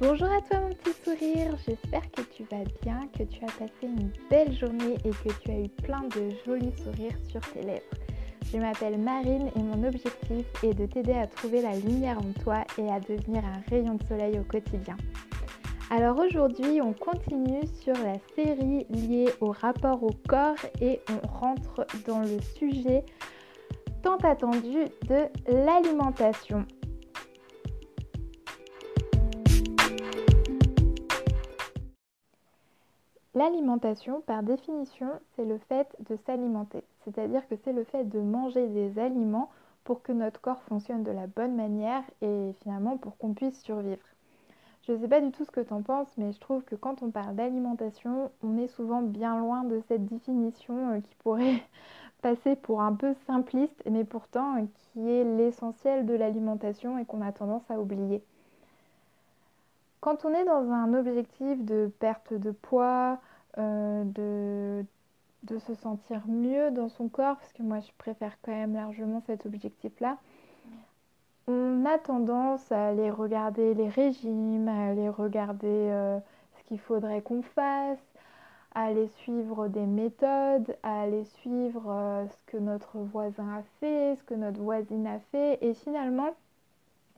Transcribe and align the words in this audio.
Bonjour 0.00 0.28
à 0.28 0.40
toi 0.42 0.60
mon 0.60 0.68
petit 0.68 0.92
sourire, 1.02 1.56
j'espère 1.66 2.08
que 2.12 2.22
tu 2.22 2.44
vas 2.44 2.62
bien, 2.82 3.00
que 3.18 3.24
tu 3.24 3.42
as 3.42 3.50
passé 3.58 3.72
une 3.82 4.12
belle 4.30 4.52
journée 4.52 4.94
et 5.04 5.10
que 5.10 5.34
tu 5.42 5.50
as 5.50 5.58
eu 5.58 5.68
plein 5.68 6.02
de 6.02 6.30
jolis 6.46 6.72
sourires 6.84 7.18
sur 7.28 7.40
tes 7.52 7.62
lèvres. 7.62 7.82
Je 8.52 8.58
m'appelle 8.58 8.96
Marine 8.96 9.50
et 9.56 9.58
mon 9.60 9.82
objectif 9.82 10.46
est 10.62 10.74
de 10.74 10.86
t'aider 10.86 11.14
à 11.14 11.26
trouver 11.26 11.62
la 11.62 11.74
lumière 11.74 12.16
en 12.18 12.40
toi 12.40 12.64
et 12.78 12.88
à 12.88 13.00
devenir 13.00 13.42
un 13.44 13.60
rayon 13.68 13.94
de 13.94 14.04
soleil 14.04 14.38
au 14.38 14.44
quotidien. 14.44 14.96
Alors 15.90 16.16
aujourd'hui 16.20 16.80
on 16.80 16.92
continue 16.92 17.66
sur 17.82 17.94
la 17.94 18.20
série 18.36 18.86
liée 18.90 19.32
au 19.40 19.50
rapport 19.50 20.04
au 20.04 20.12
corps 20.28 20.54
et 20.80 21.00
on 21.10 21.26
rentre 21.26 21.84
dans 22.06 22.20
le 22.20 22.40
sujet 22.56 23.04
tant 24.04 24.18
attendu 24.18 24.84
de 25.08 25.26
l'alimentation. 25.48 26.64
L'alimentation, 33.38 34.20
par 34.22 34.42
définition, 34.42 35.06
c'est 35.36 35.44
le 35.44 35.58
fait 35.58 35.86
de 36.10 36.16
s'alimenter, 36.26 36.82
c'est-à-dire 37.04 37.46
que 37.46 37.54
c'est 37.54 37.72
le 37.72 37.84
fait 37.84 38.02
de 38.02 38.18
manger 38.18 38.66
des 38.66 38.98
aliments 38.98 39.48
pour 39.84 40.02
que 40.02 40.10
notre 40.10 40.40
corps 40.40 40.60
fonctionne 40.62 41.04
de 41.04 41.12
la 41.12 41.28
bonne 41.28 41.54
manière 41.54 42.02
et 42.20 42.52
finalement 42.60 42.96
pour 42.96 43.16
qu'on 43.16 43.34
puisse 43.34 43.62
survivre. 43.62 44.02
Je 44.82 44.90
ne 44.90 44.98
sais 44.98 45.06
pas 45.06 45.20
du 45.20 45.30
tout 45.30 45.44
ce 45.44 45.52
que 45.52 45.60
tu 45.60 45.72
en 45.72 45.82
penses, 45.82 46.12
mais 46.16 46.32
je 46.32 46.40
trouve 46.40 46.64
que 46.64 46.74
quand 46.74 47.00
on 47.04 47.12
parle 47.12 47.36
d'alimentation, 47.36 48.32
on 48.42 48.58
est 48.58 48.66
souvent 48.66 49.02
bien 49.02 49.38
loin 49.38 49.62
de 49.62 49.80
cette 49.86 50.06
définition 50.06 50.94
euh, 50.94 51.00
qui 51.00 51.14
pourrait 51.22 51.62
passer 52.22 52.56
pour 52.56 52.82
un 52.82 52.92
peu 52.92 53.14
simpliste, 53.28 53.80
mais 53.88 54.02
pourtant 54.02 54.56
euh, 54.56 54.64
qui 54.74 55.08
est 55.08 55.22
l'essentiel 55.22 56.06
de 56.06 56.14
l'alimentation 56.14 56.98
et 56.98 57.04
qu'on 57.04 57.22
a 57.22 57.30
tendance 57.30 57.70
à 57.70 57.78
oublier. 57.78 58.20
Quand 60.00 60.24
on 60.24 60.34
est 60.34 60.44
dans 60.44 60.72
un 60.72 60.92
objectif 60.94 61.64
de 61.64 61.88
perte 62.00 62.32
de 62.32 62.50
poids, 62.50 63.20
euh, 63.56 64.04
de, 64.04 65.58
se 65.58 65.74
sentir 65.74 66.22
mieux 66.28 66.70
dans 66.70 66.88
son 66.88 67.08
corps, 67.08 67.36
parce 67.36 67.52
que 67.52 67.62
moi 67.62 67.80
je 67.80 67.90
préfère 67.96 68.36
quand 68.42 68.52
même 68.52 68.74
largement 68.74 69.22
cet 69.26 69.46
objectif-là, 69.46 70.18
on 71.46 71.84
a 71.86 71.98
tendance 71.98 72.70
à 72.70 72.88
aller 72.88 73.10
regarder 73.10 73.72
les 73.74 73.88
régimes, 73.88 74.68
à 74.68 74.88
aller 74.90 75.08
regarder 75.08 75.66
euh, 75.66 76.18
ce 76.58 76.64
qu'il 76.64 76.78
faudrait 76.78 77.22
qu'on 77.22 77.42
fasse, 77.42 77.98
à 78.74 78.84
aller 78.84 79.08
suivre 79.08 79.68
des 79.68 79.86
méthodes, 79.86 80.76
à 80.82 81.00
aller 81.00 81.24
suivre 81.24 81.86
euh, 81.88 82.26
ce 82.26 82.52
que 82.52 82.58
notre 82.58 82.98
voisin 82.98 83.48
a 83.56 83.62
fait, 83.80 84.16
ce 84.16 84.22
que 84.24 84.34
notre 84.34 84.60
voisine 84.60 85.06
a 85.06 85.18
fait, 85.32 85.58
et 85.62 85.72
finalement 85.72 86.34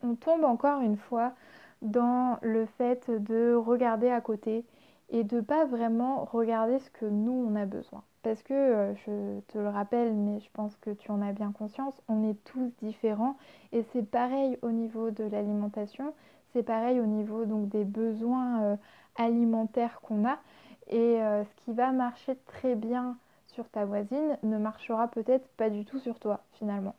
on 0.02 0.14
tombe 0.14 0.44
encore 0.44 0.80
une 0.80 0.96
fois 0.96 1.32
dans 1.82 2.38
le 2.42 2.66
fait 2.66 3.10
de 3.10 3.54
regarder 3.54 4.10
à 4.10 4.20
côté 4.20 4.64
et 5.10 5.24
de 5.24 5.40
pas 5.40 5.64
vraiment 5.64 6.24
regarder 6.24 6.78
ce 6.78 6.90
que 6.90 7.06
nous 7.06 7.46
on 7.48 7.56
a 7.56 7.66
besoin. 7.66 8.02
Parce 8.22 8.42
que 8.42 8.54
euh, 8.54 8.94
je 8.94 9.40
te 9.48 9.58
le 9.58 9.68
rappelle, 9.68 10.14
mais 10.14 10.40
je 10.40 10.48
pense 10.52 10.76
que 10.76 10.90
tu 10.90 11.10
en 11.10 11.22
as 11.22 11.32
bien 11.32 11.52
conscience, 11.52 11.94
on 12.08 12.28
est 12.28 12.42
tous 12.44 12.70
différents 12.82 13.36
et 13.72 13.82
c'est 13.92 14.08
pareil 14.08 14.58
au 14.62 14.70
niveau 14.70 15.10
de 15.10 15.24
l'alimentation, 15.24 16.12
c'est 16.52 16.62
pareil 16.62 17.00
au 17.00 17.06
niveau 17.06 17.44
donc 17.46 17.68
des 17.68 17.84
besoins 17.84 18.62
euh, 18.62 18.76
alimentaires 19.16 20.00
qu'on 20.02 20.26
a 20.26 20.38
et 20.88 21.22
euh, 21.22 21.44
ce 21.44 21.64
qui 21.64 21.72
va 21.72 21.92
marcher 21.92 22.36
très 22.46 22.74
bien 22.74 23.16
sur 23.46 23.68
ta 23.68 23.84
voisine 23.84 24.38
ne 24.42 24.58
marchera 24.58 25.08
peut-être 25.08 25.48
pas 25.56 25.70
du 25.70 25.84
tout 25.84 25.98
sur 25.98 26.18
toi 26.18 26.40
finalement. 26.52 26.94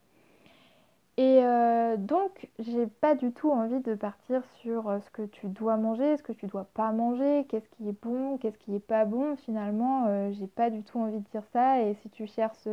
Et 1.21 1.45
euh, 1.45 1.97
donc, 1.97 2.49
j'ai 2.57 2.87
pas 2.87 3.13
du 3.13 3.31
tout 3.31 3.51
envie 3.51 3.79
de 3.81 3.93
partir 3.93 4.41
sur 4.59 4.89
euh, 4.89 4.99
ce 5.01 5.11
que 5.11 5.21
tu 5.21 5.49
dois 5.49 5.77
manger, 5.77 6.17
ce 6.17 6.23
que 6.23 6.31
tu 6.31 6.47
dois 6.47 6.63
pas 6.73 6.91
manger, 6.91 7.45
qu'est-ce 7.47 7.69
qui 7.69 7.87
est 7.89 8.01
bon, 8.01 8.39
qu'est-ce 8.39 8.57
qui 8.57 8.73
est 8.73 8.79
pas 8.79 9.05
bon. 9.05 9.35
Finalement, 9.35 10.07
euh, 10.07 10.31
j'ai 10.31 10.47
pas 10.47 10.71
du 10.71 10.81
tout 10.81 10.97
envie 10.99 11.19
de 11.19 11.29
dire 11.29 11.43
ça. 11.53 11.79
Et 11.83 11.93
si 12.01 12.09
tu 12.09 12.25
cherches, 12.25 12.67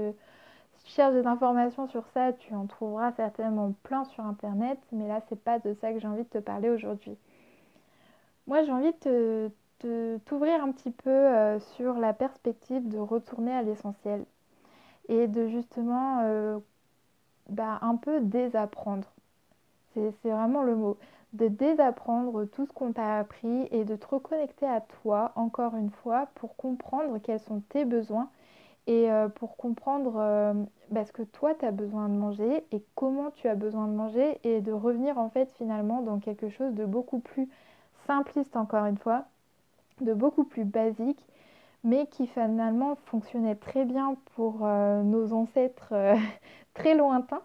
cherches 0.86 1.12
des 1.12 1.26
informations 1.26 1.88
sur 1.88 2.06
ça, 2.14 2.32
tu 2.32 2.54
en 2.54 2.66
trouveras 2.66 3.12
certainement 3.12 3.74
plein 3.82 4.04
sur 4.06 4.24
internet. 4.24 4.78
Mais 4.92 5.08
là, 5.08 5.20
c'est 5.28 5.44
pas 5.44 5.58
de 5.58 5.74
ça 5.74 5.92
que 5.92 5.98
j'ai 5.98 6.08
envie 6.08 6.24
de 6.24 6.28
te 6.30 6.38
parler 6.38 6.70
aujourd'hui. 6.70 7.18
Moi, 8.46 8.62
j'ai 8.62 8.72
envie 8.72 8.94
de 9.02 9.50
t'ouvrir 10.24 10.64
un 10.64 10.72
petit 10.72 10.90
peu 10.90 11.58
sur 11.76 11.98
la 11.98 12.14
perspective 12.14 12.88
de 12.88 12.96
retourner 12.96 13.52
à 13.52 13.62
l'essentiel 13.62 14.24
et 15.10 15.28
de 15.28 15.48
justement 15.48 16.60
bah, 17.48 17.78
un 17.82 17.96
peu 17.96 18.20
désapprendre. 18.20 19.06
C'est 19.94 20.30
vraiment 20.30 20.62
le 20.62 20.76
mot. 20.76 20.96
De 21.34 21.48
désapprendre 21.48 22.44
tout 22.46 22.64
ce 22.64 22.72
qu'on 22.72 22.92
t'a 22.92 23.18
appris 23.18 23.68
et 23.70 23.84
de 23.84 23.96
te 23.96 24.06
reconnecter 24.06 24.66
à 24.66 24.80
toi, 24.80 25.32
encore 25.34 25.76
une 25.76 25.90
fois, 25.90 26.28
pour 26.36 26.56
comprendre 26.56 27.18
quels 27.18 27.40
sont 27.40 27.60
tes 27.68 27.84
besoins 27.84 28.30
et 28.88 29.10
euh, 29.10 29.28
pour 29.28 29.56
comprendre 29.58 30.14
euh, 30.16 30.54
bah, 30.90 31.04
ce 31.04 31.12
que 31.12 31.22
toi 31.22 31.54
tu 31.54 31.66
as 31.66 31.70
besoin 31.70 32.08
de 32.08 32.14
manger 32.14 32.64
et 32.72 32.82
comment 32.94 33.30
tu 33.30 33.46
as 33.46 33.54
besoin 33.54 33.86
de 33.86 33.92
manger 33.92 34.38
et 34.44 34.62
de 34.62 34.72
revenir 34.72 35.18
en 35.18 35.28
fait 35.28 35.52
finalement 35.58 36.00
dans 36.00 36.18
quelque 36.18 36.48
chose 36.48 36.74
de 36.74 36.86
beaucoup 36.86 37.18
plus 37.18 37.48
simpliste 38.06 38.56
encore 38.56 38.86
une 38.86 38.96
fois, 38.96 39.26
de 40.00 40.14
beaucoup 40.14 40.44
plus 40.44 40.64
basique 40.64 41.22
mais 41.84 42.06
qui 42.06 42.26
finalement 42.26 42.96
fonctionnait 43.06 43.54
très 43.54 43.84
bien 43.84 44.16
pour 44.34 44.60
euh, 44.62 45.02
nos 45.02 45.32
ancêtres 45.32 45.94
très 46.74 46.94
lointain. 46.94 47.42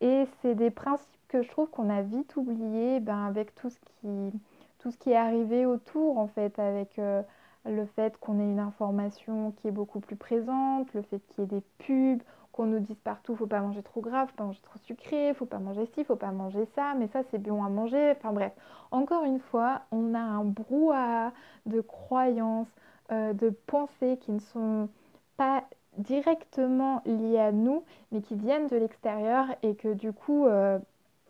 Et 0.00 0.24
c'est 0.40 0.54
des 0.54 0.70
principes 0.70 1.06
que 1.28 1.42
je 1.42 1.48
trouve 1.48 1.70
qu'on 1.70 1.88
a 1.90 2.02
vite 2.02 2.36
oubliés 2.36 3.00
ben, 3.00 3.26
avec 3.26 3.54
tout 3.54 3.70
ce, 3.70 3.78
qui, 3.78 4.32
tout 4.78 4.90
ce 4.90 4.98
qui 4.98 5.10
est 5.10 5.16
arrivé 5.16 5.66
autour, 5.66 6.18
en 6.18 6.26
fait, 6.26 6.58
avec 6.58 6.98
euh, 6.98 7.22
le 7.66 7.86
fait 7.86 8.16
qu'on 8.18 8.40
ait 8.40 8.50
une 8.50 8.58
information 8.58 9.52
qui 9.52 9.68
est 9.68 9.72
beaucoup 9.72 10.00
plus 10.00 10.16
présente, 10.16 10.92
le 10.94 11.02
fait 11.02 11.20
qu'il 11.28 11.44
y 11.44 11.46
ait 11.46 11.60
des 11.60 11.62
pubs, 11.78 12.22
qu'on 12.52 12.66
nous 12.66 12.80
dise 12.80 12.98
partout 13.04 13.36
faut 13.36 13.46
pas 13.46 13.60
manger 13.60 13.82
trop 13.82 14.00
grave, 14.00 14.28
faut 14.28 14.36
pas 14.36 14.44
manger 14.44 14.60
trop 14.62 14.78
sucré, 14.78 15.32
faut 15.34 15.46
pas 15.46 15.60
manger 15.60 15.86
ci, 15.94 16.02
faut 16.04 16.16
pas 16.16 16.32
manger 16.32 16.66
ça, 16.74 16.94
mais 16.98 17.06
ça 17.08 17.22
c'est 17.30 17.38
bon 17.38 17.62
à 17.62 17.68
manger. 17.68 18.14
Enfin 18.16 18.32
bref, 18.32 18.52
encore 18.90 19.24
une 19.24 19.38
fois, 19.38 19.82
on 19.92 20.14
a 20.14 20.18
un 20.18 20.44
brouhaha 20.44 21.32
de 21.66 21.80
croyances, 21.80 22.68
euh, 23.12 23.32
de 23.32 23.50
pensées 23.66 24.18
qui 24.20 24.30
ne 24.30 24.38
sont 24.38 24.88
pas 25.36 25.64
directement 25.98 27.02
liés 27.04 27.40
à 27.40 27.50
nous, 27.50 27.82
mais 28.12 28.20
qui 28.22 28.36
viennent 28.36 28.68
de 28.68 28.76
l'extérieur 28.76 29.46
et 29.64 29.74
que 29.74 29.92
du 29.92 30.12
coup, 30.12 30.46
euh, 30.46 30.78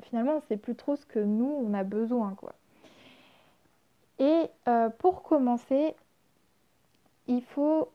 finalement, 0.02 0.36
on 0.36 0.40
sait 0.42 0.58
plus 0.58 0.74
trop 0.74 0.96
ce 0.96 1.06
que 1.06 1.18
nous, 1.18 1.50
on 1.64 1.72
a 1.72 1.82
besoin. 1.82 2.34
Quoi. 2.34 2.52
Et 4.18 4.50
euh, 4.68 4.90
pour 4.90 5.22
commencer, 5.22 5.94
il 7.28 7.42
faut, 7.42 7.88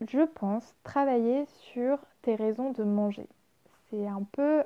je 0.00 0.22
pense, 0.22 0.74
travailler 0.82 1.46
sur 1.46 2.00
tes 2.22 2.34
raisons 2.34 2.72
de 2.72 2.82
manger. 2.82 3.28
C'est 3.90 4.08
un 4.08 4.24
peu, 4.32 4.64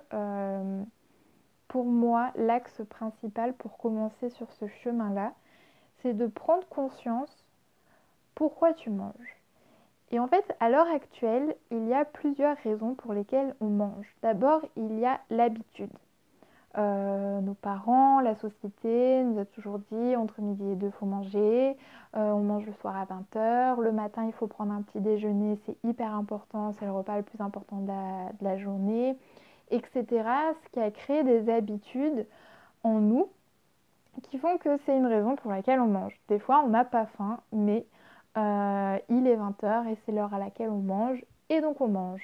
pour 1.69 1.85
moi, 1.85 2.33
l'axe 2.35 2.81
principal 2.89 3.53
pour 3.53 3.77
commencer 3.77 4.31
sur 4.31 4.51
ce 4.53 4.67
chemin-là. 4.67 5.35
C'est 5.99 6.15
de 6.15 6.27
prendre 6.27 6.67
conscience 6.69 7.42
pourquoi 8.43 8.73
tu 8.73 8.91
manges. 8.91 9.37
Et 10.11 10.19
en 10.19 10.27
fait, 10.27 10.45
à 10.59 10.69
l'heure 10.69 10.89
actuelle, 10.93 11.55
il 11.71 11.87
y 11.87 11.95
a 11.95 12.05
plusieurs 12.05 12.57
raisons 12.57 12.97
pour 12.97 13.13
lesquelles 13.13 13.55
on 13.61 13.67
mange. 13.67 14.17
D'abord, 14.21 14.63
il 14.75 14.99
y 14.99 15.07
a 15.07 15.21
l'habitude. 15.31 15.93
Euh, 16.77 17.41
nos 17.41 17.55
parents, 17.55 18.19
la 18.19 18.35
société 18.35 19.23
nous 19.23 19.39
a 19.39 19.45
toujours 19.45 19.79
dit 19.93 20.17
entre 20.17 20.41
midi 20.41 20.73
et 20.73 20.75
deux, 20.75 20.91
faut 20.91 21.07
manger. 21.07 21.77
Euh, 22.17 22.33
on 22.33 22.41
mange 22.41 22.67
le 22.67 22.73
soir 22.81 22.97
à 22.97 23.05
20h. 23.05 23.81
Le 23.81 23.93
matin, 23.93 24.25
il 24.27 24.33
faut 24.33 24.49
prendre 24.49 24.73
un 24.73 24.83
petit 24.83 24.99
déjeuner. 24.99 25.57
C'est 25.65 25.77
hyper 25.85 26.13
important. 26.13 26.73
C'est 26.73 26.85
le 26.85 26.91
repas 26.91 27.19
le 27.19 27.23
plus 27.23 27.41
important 27.41 27.77
de 27.77 27.87
la, 27.87 28.33
de 28.41 28.45
la 28.45 28.59
journée, 28.59 29.17
etc. 29.71 30.05
Ce 30.65 30.69
qui 30.73 30.81
a 30.81 30.91
créé 30.91 31.23
des 31.23 31.49
habitudes 31.49 32.27
en 32.83 32.95
nous 32.95 33.29
qui 34.25 34.39
font 34.39 34.59
que 34.59 34.77
c'est 34.85 34.97
une 34.97 35.07
raison 35.07 35.37
pour 35.37 35.53
laquelle 35.53 35.79
on 35.79 35.87
mange. 35.87 36.19
Des 36.27 36.41
fois, 36.41 36.63
on 36.65 36.71
n'a 36.71 36.85
pas 36.85 37.07
faim, 37.07 37.39
mais 37.53 37.87
euh, 38.37 38.99
il 39.11 39.27
est 39.27 39.37
20h 39.37 39.89
et 39.89 39.99
c'est 40.05 40.13
l'heure 40.13 40.33
à 40.33 40.39
laquelle 40.39 40.71
on 40.71 40.79
mange 40.79 41.23
et 41.51 41.61
donc 41.61 41.81
on 41.81 41.89
mange. 41.89 42.23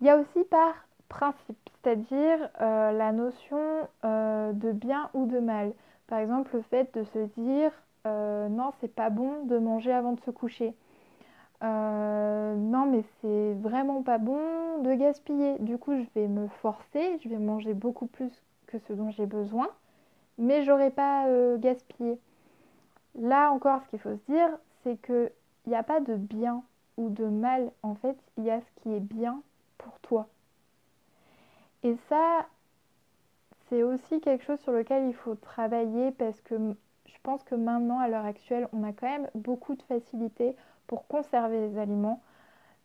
Il 0.00 0.06
y 0.06 0.10
a 0.10 0.16
aussi 0.16 0.44
par 0.50 0.74
principe, 1.08 1.70
c'est-à-dire 1.82 2.48
euh, 2.60 2.90
la 2.92 3.12
notion 3.12 3.58
euh, 4.04 4.52
de 4.52 4.72
bien 4.72 5.10
ou 5.14 5.26
de 5.26 5.38
mal. 5.38 5.72
Par 6.08 6.18
exemple, 6.18 6.56
le 6.56 6.62
fait 6.62 6.92
de 6.98 7.04
se 7.04 7.18
dire 7.38 7.70
non, 8.04 8.72
c'est 8.80 8.92
pas 8.92 9.10
bon 9.10 9.44
de 9.44 9.58
manger 9.58 9.92
avant 9.92 10.14
de 10.14 10.20
se 10.22 10.32
coucher. 10.32 10.74
non, 11.62 12.86
mais 12.86 13.04
c'est 13.20 13.54
vraiment 13.60 14.02
pas 14.02 14.18
bon 14.18 14.82
de 14.82 14.92
gaspiller. 14.94 15.56
Du 15.60 15.78
coup, 15.78 15.94
je 15.94 16.20
vais 16.20 16.26
me 16.26 16.48
forcer, 16.60 17.20
je 17.22 17.28
vais 17.28 17.38
manger 17.38 17.74
beaucoup 17.74 18.06
plus 18.06 18.32
que 18.66 18.78
ce 18.88 18.92
dont 18.92 19.10
j'ai 19.12 19.26
besoin, 19.26 19.68
mais 20.36 20.64
j'aurai 20.64 20.90
pas 20.90 21.28
gaspillé. 21.58 22.18
Là 23.20 23.52
encore, 23.52 23.82
ce 23.84 23.90
qu'il 23.90 24.00
faut 24.00 24.16
se 24.16 24.32
dire, 24.32 24.50
c'est 24.82 25.00
qu'il 25.00 25.30
n'y 25.66 25.74
a 25.74 25.82
pas 25.82 26.00
de 26.00 26.14
bien 26.14 26.62
ou 26.96 27.10
de 27.10 27.24
mal, 27.24 27.70
en 27.82 27.94
fait, 27.94 28.16
il 28.36 28.44
y 28.44 28.50
a 28.50 28.60
ce 28.60 28.82
qui 28.82 28.94
est 28.94 29.00
bien 29.00 29.42
pour 29.78 29.98
toi. 30.00 30.28
Et 31.82 31.96
ça, 32.08 32.46
c'est 33.68 33.82
aussi 33.82 34.20
quelque 34.20 34.44
chose 34.44 34.60
sur 34.60 34.72
lequel 34.72 35.08
il 35.08 35.14
faut 35.14 35.34
travailler 35.34 36.12
parce 36.12 36.40
que 36.40 36.54
je 37.06 37.16
pense 37.22 37.42
que 37.42 37.54
maintenant, 37.54 37.98
à 37.98 38.08
l'heure 38.08 38.24
actuelle, 38.24 38.68
on 38.72 38.84
a 38.84 38.92
quand 38.92 39.08
même 39.08 39.28
beaucoup 39.34 39.74
de 39.74 39.82
facilité 39.82 40.56
pour 40.86 41.06
conserver 41.06 41.68
les 41.68 41.78
aliments. 41.78 42.20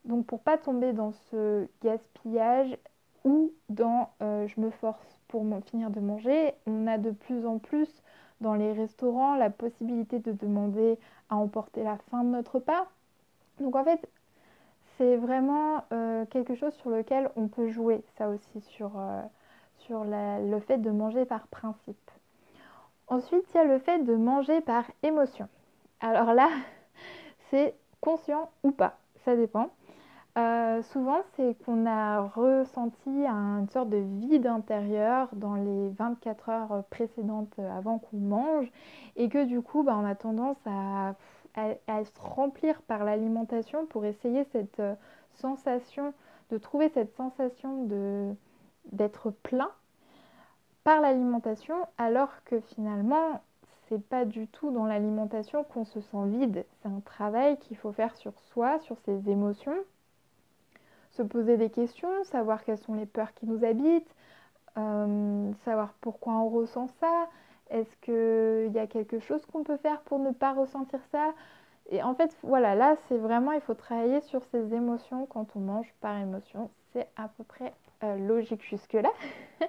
Donc 0.05 0.25
pour 0.25 0.39
pas 0.39 0.57
tomber 0.57 0.93
dans 0.93 1.11
ce 1.11 1.67
gaspillage 1.83 2.77
ou 3.25 3.51
dans 3.69 4.09
euh, 4.21 4.47
je 4.47 4.61
me 4.61 4.69
force 4.69 5.19
pour 5.27 5.43
finir 5.65 5.89
de 5.89 5.99
manger, 5.99 6.53
on 6.65 6.87
a 6.87 6.97
de 6.97 7.11
plus 7.11 7.45
en 7.45 7.59
plus 7.59 8.01
dans 8.41 8.53
les 8.53 8.73
restaurants 8.73 9.35
la 9.35 9.49
possibilité 9.49 10.19
de 10.19 10.31
demander 10.31 10.97
à 11.29 11.35
emporter 11.35 11.83
la 11.83 11.97
fin 12.09 12.23
de 12.23 12.29
notre 12.29 12.55
repas. 12.55 12.87
Donc 13.59 13.75
en 13.75 13.83
fait, 13.83 14.07
c'est 14.97 15.17
vraiment 15.17 15.83
euh, 15.91 16.25
quelque 16.25 16.55
chose 16.55 16.73
sur 16.75 16.89
lequel 16.89 17.29
on 17.35 17.47
peut 17.47 17.69
jouer, 17.69 18.03
ça 18.17 18.29
aussi, 18.29 18.61
sur, 18.61 18.91
euh, 18.97 19.21
sur 19.79 20.03
le 20.05 20.59
fait 20.59 20.77
de 20.77 20.89
manger 20.89 21.25
par 21.25 21.47
principe. 21.47 22.11
Ensuite, 23.07 23.45
il 23.53 23.57
y 23.57 23.59
a 23.59 23.63
le 23.63 23.79
fait 23.79 23.99
de 23.99 24.15
manger 24.15 24.61
par 24.61 24.83
émotion. 25.03 25.47
Alors 25.99 26.33
là, 26.33 26.49
c'est 27.49 27.75
conscient 28.01 28.49
ou 28.63 28.71
pas, 28.71 28.97
ça 29.23 29.35
dépend. 29.35 29.69
Euh, 30.37 30.83
souvent, 30.83 31.21
c'est 31.35 31.55
qu'on 31.63 31.87
a 31.87 32.21
ressenti 32.21 33.09
une 33.09 33.67
sorte 33.69 33.89
de 33.89 33.97
vide 33.97 34.45
intérieur 34.45 35.29
dans 35.33 35.55
les 35.55 35.89
24 35.89 36.49
heures 36.49 36.83
précédentes 36.91 37.57
avant 37.57 37.97
qu'on 37.97 38.17
mange 38.17 38.71
et 39.15 39.29
que 39.29 39.45
du 39.45 39.61
coup, 39.61 39.81
bah, 39.81 39.97
on 39.97 40.05
a 40.05 40.13
tendance 40.13 40.57
à, 40.67 41.15
se 41.55 42.19
remplir 42.19 42.83
par 42.83 43.03
l'alimentation 43.03 43.87
pour 43.87 44.05
essayer 44.05 44.43
cette 44.51 44.79
euh, 44.79 44.93
sensation, 45.33 46.13
de 46.51 46.59
trouver 46.59 46.89
cette 46.89 47.15
sensation 47.15 47.87
d'être 48.91 49.31
plein 49.31 49.71
par 50.83 51.01
l'alimentation 51.01 51.75
alors 51.97 52.29
que 52.45 52.59
finalement, 52.59 53.41
c'est 53.89 54.03
pas 54.07 54.23
du 54.23 54.47
tout 54.47 54.69
dans 54.69 54.85
l'alimentation 54.85 55.63
qu'on 55.63 55.83
se 55.83 55.99
sent 55.99 56.27
vide. 56.27 56.63
C'est 56.81 56.89
un 56.89 56.99
travail 56.99 57.57
qu'il 57.57 57.75
faut 57.75 57.91
faire 57.91 58.15
sur 58.15 58.39
soi, 58.39 58.77
sur 58.79 58.99
ses 58.99 59.29
émotions 59.31 59.73
se 61.17 61.23
poser 61.23 61.57
des 61.57 61.69
questions, 61.69 62.23
savoir 62.25 62.63
quelles 62.63 62.77
sont 62.77 62.93
les 62.93 63.05
peurs 63.05 63.33
qui 63.33 63.45
nous 63.45 63.65
habitent, 63.65 64.15
euh, 64.77 65.51
savoir 65.65 65.93
pourquoi 66.01 66.33
on 66.33 66.49
ressent 66.49 66.87
ça, 66.99 67.27
est-ce 67.69 67.95
qu'il 67.97 68.73
y 68.73 68.79
a 68.79 68.87
quelque 68.87 69.19
chose 69.19 69.45
qu'on 69.47 69.63
peut 69.63 69.77
faire 69.77 70.01
pour 70.01 70.19
ne 70.19 70.31
pas 70.31 70.53
ressentir 70.53 70.99
ça? 71.11 71.33
Et 71.89 72.03
en 72.03 72.13
fait, 72.13 72.35
voilà, 72.43 72.75
là, 72.75 72.95
c'est 73.07 73.17
vraiment, 73.17 73.51
il 73.53 73.61
faut 73.61 73.73
travailler 73.73 74.21
sur 74.21 74.43
ses 74.45 74.73
émotions 74.73 75.25
quand 75.25 75.47
on 75.55 75.59
mange 75.59 75.93
par 76.01 76.17
émotion. 76.17 76.69
C'est 76.93 77.07
à 77.15 77.29
peu 77.29 77.43
près 77.43 77.73
euh, 78.03 78.17
logique 78.17 78.63
jusque-là. 78.63 79.11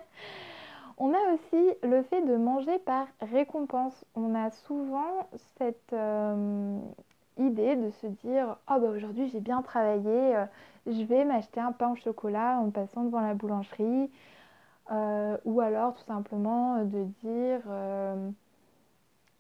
on 0.99 1.13
a 1.13 1.35
aussi 1.35 1.75
le 1.83 2.03
fait 2.03 2.23
de 2.23 2.37
manger 2.37 2.79
par 2.81 3.07
récompense. 3.21 4.05
On 4.15 4.35
a 4.35 4.51
souvent 4.51 5.29
cette 5.59 5.93
euh, 5.93 6.79
idée 7.39 7.77
de 7.77 7.91
se 7.91 8.07
dire 8.07 8.57
oh 8.71 8.79
bah 8.81 8.89
aujourd'hui 8.91 9.29
j'ai 9.29 9.41
bien 9.41 9.63
travaillé, 9.63 10.37
euh, 10.37 10.45
je 10.87 11.03
vais 11.05 11.25
m'acheter 11.25 11.61
un 11.61 11.73
pain 11.73 11.91
au 11.93 11.97
chocolat 11.97 12.59
en 12.59 12.71
passant 12.71 13.05
devant 13.05 13.21
la 13.21 13.35
boulangerie. 13.35 14.11
Euh, 14.91 15.37
ou 15.45 15.61
alors 15.61 15.95
tout 15.95 16.05
simplement 16.05 16.83
de 16.85 17.05
dire 17.23 17.61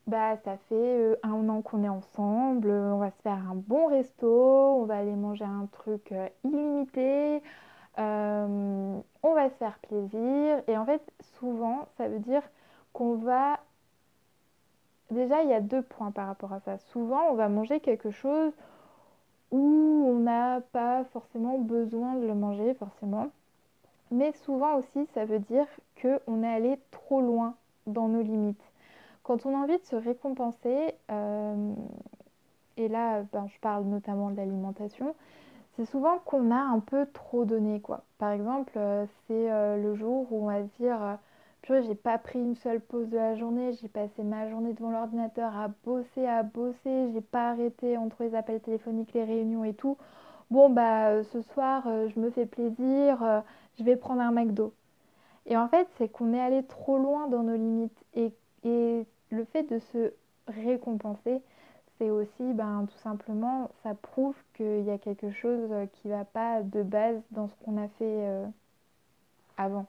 bah 0.06 0.36
ça 0.38 0.56
fait 0.68 1.18
un 1.22 1.48
an 1.48 1.62
qu'on 1.62 1.84
est 1.84 1.88
ensemble, 1.88 2.70
on 2.70 2.98
va 2.98 3.10
se 3.10 3.22
faire 3.22 3.38
un 3.50 3.54
bon 3.54 3.86
resto, 3.86 4.80
on 4.80 4.84
va 4.84 4.98
aller 4.98 5.14
manger 5.16 5.44
un 5.44 5.66
truc 5.72 6.14
illimité, 6.44 7.42
on 7.96 9.02
va 9.22 9.48
se 9.50 9.54
faire 9.56 9.78
plaisir. 9.80 10.62
Et 10.66 10.76
en 10.76 10.84
fait 10.86 11.02
souvent 11.38 11.86
ça 11.96 12.08
veut 12.08 12.20
dire 12.20 12.42
qu'on 12.92 13.16
va 13.16 13.58
Déjà, 15.10 15.43
il 15.43 15.49
y 15.49 15.55
a 15.55 15.60
deux 15.60 15.82
points 15.82 16.10
par 16.10 16.26
rapport 16.26 16.52
à 16.52 16.60
ça. 16.60 16.78
Souvent, 16.93 17.31
on 17.31 17.34
va 17.34 17.49
manger 17.49 17.81
quelque 17.81 18.10
chose 18.10 18.52
où 19.50 20.05
on 20.06 20.19
n'a 20.20 20.60
pas 20.72 21.05
forcément 21.05 21.58
besoin 21.58 22.14
de 22.14 22.26
le 22.26 22.34
manger, 22.34 22.75
forcément. 22.75 23.28
Mais 24.10 24.32
souvent 24.44 24.76
aussi, 24.76 25.06
ça 25.14 25.25
veut 25.25 25.38
dire 25.38 25.66
qu'on 26.00 26.43
est 26.43 26.55
allé 26.55 26.78
trop 26.90 27.20
loin 27.20 27.55
dans 27.87 28.08
nos 28.08 28.22
limites. 28.22 28.62
Quand 29.22 29.44
on 29.46 29.55
a 29.55 29.58
envie 29.58 29.78
de 29.78 29.84
se 29.84 29.96
récompenser, 29.96 30.94
euh, 31.11 31.72
et 32.76 32.88
là, 32.88 33.22
ben, 33.32 33.46
je 33.49 33.58
parle 33.61 33.84
notamment 33.84 34.31
de 34.31 34.37
l'alimentation, 34.37 35.14
c'est 35.76 35.84
souvent 35.87 36.19
qu'on 36.25 36.50
a 36.50 36.58
un 36.58 36.81
peu 36.81 37.06
trop 37.12 37.44
donné. 37.44 37.81
Quoi. 37.81 38.02
Par 38.19 38.32
exemple, 38.32 38.72
euh, 38.76 39.06
c'est 39.26 39.50
euh, 39.50 39.82
le 39.82 39.94
jour 39.94 40.26
où 40.31 40.44
on 40.44 40.46
va 40.46 40.62
se 40.62 40.82
dire 40.82 41.19
j'ai 41.68 41.94
pas 41.94 42.18
pris 42.18 42.38
une 42.38 42.56
seule 42.56 42.80
pause 42.80 43.08
de 43.08 43.16
la 43.16 43.36
journée, 43.36 43.72
j'ai 43.80 43.88
passé 43.88 44.22
ma 44.22 44.48
journée 44.48 44.72
devant 44.72 44.90
l'ordinateur 44.90 45.54
à 45.56 45.68
bosser, 45.84 46.26
à 46.26 46.42
bosser, 46.42 47.12
j'ai 47.12 47.20
pas 47.20 47.50
arrêté 47.50 47.96
entre 47.96 48.22
les 48.22 48.34
appels 48.34 48.60
téléphoniques, 48.60 49.12
les 49.12 49.24
réunions 49.24 49.64
et 49.64 49.74
tout. 49.74 49.96
Bon, 50.50 50.70
bah 50.70 51.08
euh, 51.10 51.24
ce 51.32 51.42
soir, 51.42 51.84
euh, 51.86 52.08
je 52.08 52.18
me 52.20 52.30
fais 52.30 52.46
plaisir, 52.46 53.22
euh, 53.22 53.40
je 53.78 53.84
vais 53.84 53.96
prendre 53.96 54.22
un 54.22 54.32
McDo. 54.32 54.72
Et 55.46 55.56
en 55.56 55.68
fait, 55.68 55.86
c'est 55.98 56.08
qu'on 56.08 56.32
est 56.32 56.40
allé 56.40 56.62
trop 56.64 56.98
loin 56.98 57.28
dans 57.28 57.42
nos 57.42 57.56
limites. 57.56 58.04
Et, 58.14 58.32
le 59.30 59.44
fait 59.44 59.62
de 59.64 59.78
se 59.78 60.12
récompenser, 60.46 61.42
c'est 61.98 62.10
aussi 62.10 62.54
ben, 62.54 62.86
tout 62.90 62.98
simplement, 63.02 63.70
ça 63.82 63.94
prouve 63.94 64.34
qu'il 64.54 64.84
y 64.84 64.90
a 64.90 64.98
quelque 64.98 65.30
chose 65.32 65.70
qui 65.94 66.08
va 66.08 66.24
pas 66.24 66.62
de 66.62 66.82
base 66.82 67.20
dans 67.30 67.48
ce 67.48 67.54
qu'on 67.64 67.76
a 67.76 67.88
fait 67.98 68.26
avant. 69.58 69.86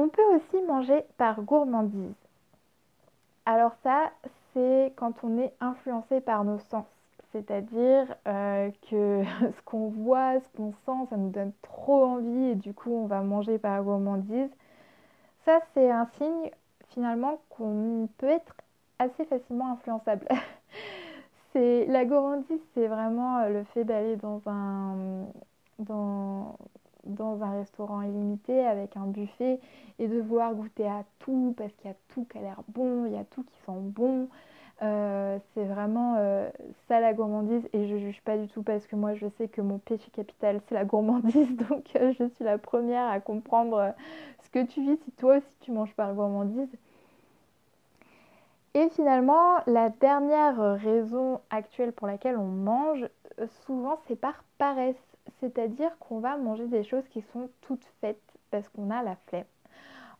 On 0.00 0.08
peut 0.08 0.22
aussi 0.36 0.64
manger 0.64 1.04
par 1.16 1.42
gourmandise. 1.42 2.14
Alors 3.46 3.72
ça, 3.82 4.12
c'est 4.52 4.92
quand 4.94 5.12
on 5.24 5.38
est 5.38 5.52
influencé 5.60 6.20
par 6.20 6.44
nos 6.44 6.60
sens. 6.60 6.86
C'est-à-dire 7.32 8.06
euh, 8.28 8.70
que 8.88 9.24
ce 9.40 9.62
qu'on 9.64 9.88
voit, 9.88 10.38
ce 10.38 10.56
qu'on 10.56 10.72
sent, 10.86 11.08
ça 11.10 11.16
nous 11.16 11.30
donne 11.30 11.50
trop 11.62 12.04
envie 12.04 12.50
et 12.50 12.54
du 12.54 12.74
coup 12.74 12.92
on 12.92 13.06
va 13.06 13.22
manger 13.22 13.58
par 13.58 13.82
gourmandise. 13.82 14.50
Ça, 15.44 15.58
c'est 15.74 15.90
un 15.90 16.06
signe 16.16 16.52
finalement 16.90 17.40
qu'on 17.50 18.08
peut 18.18 18.28
être 18.28 18.54
assez 19.00 19.24
facilement 19.24 19.72
influençable. 19.72 20.28
c'est 21.52 21.86
la 21.86 22.04
gourmandise, 22.04 22.60
c'est 22.72 22.86
vraiment 22.86 23.38
euh, 23.38 23.48
le 23.48 23.64
fait 23.74 23.82
d'aller 23.82 24.14
dans 24.14 24.40
un 24.46 25.26
dans 27.08 27.42
un 27.42 27.58
restaurant 27.58 28.02
illimité 28.02 28.64
avec 28.64 28.96
un 28.96 29.06
buffet 29.06 29.60
et 29.98 30.08
de 30.08 30.20
vouloir 30.20 30.54
goûter 30.54 30.86
à 30.86 31.04
tout 31.18 31.54
parce 31.56 31.72
qu'il 31.74 31.90
y 31.90 31.92
a 31.92 31.96
tout 32.08 32.26
qui 32.30 32.38
a 32.38 32.42
l'air 32.42 32.62
bon, 32.68 33.06
il 33.06 33.12
y 33.12 33.16
a 33.16 33.24
tout 33.24 33.42
qui 33.42 33.56
sent 33.66 33.78
bon. 33.80 34.28
Euh, 34.80 35.38
c'est 35.52 35.64
vraiment 35.64 36.14
euh, 36.18 36.48
ça 36.86 37.00
la 37.00 37.12
gourmandise 37.12 37.68
et 37.72 37.88
je 37.88 37.96
juge 37.96 38.20
pas 38.22 38.36
du 38.36 38.46
tout 38.46 38.62
parce 38.62 38.86
que 38.86 38.94
moi 38.94 39.14
je 39.14 39.26
sais 39.36 39.48
que 39.48 39.60
mon 39.60 39.78
péché 39.78 40.08
capital 40.12 40.60
c'est 40.68 40.74
la 40.76 40.84
gourmandise 40.84 41.56
donc 41.68 41.84
euh, 41.96 42.12
je 42.16 42.28
suis 42.28 42.44
la 42.44 42.58
première 42.58 43.08
à 43.08 43.18
comprendre 43.18 43.92
ce 44.44 44.50
que 44.50 44.64
tu 44.64 44.82
vis 44.82 44.96
si 45.04 45.10
toi 45.12 45.38
aussi 45.38 45.56
tu 45.60 45.72
manges 45.72 45.94
par 45.94 46.14
gourmandise. 46.14 46.70
Et 48.74 48.88
finalement, 48.90 49.56
la 49.66 49.88
dernière 49.88 50.78
raison 50.78 51.40
actuelle 51.50 51.92
pour 51.92 52.06
laquelle 52.06 52.36
on 52.36 52.46
mange, 52.46 53.08
souvent 53.66 53.98
c'est 54.06 54.14
par 54.14 54.44
paresse 54.58 54.94
c'est-à-dire 55.40 55.90
qu'on 55.98 56.20
va 56.20 56.36
manger 56.36 56.66
des 56.66 56.84
choses 56.84 57.06
qui 57.08 57.22
sont 57.32 57.48
toutes 57.60 57.84
faites 58.00 58.20
parce 58.50 58.68
qu'on 58.68 58.90
a 58.90 59.02
la 59.02 59.16
flemme. 59.26 59.44